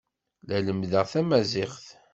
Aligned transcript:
La 0.47 0.57
lemmdeɣ 0.65 1.05
tamaziɣt. 1.11 1.85